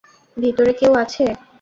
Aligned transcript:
ভিতরে 0.37 0.71
কেউ 0.79 0.91
আছে? 1.03 1.25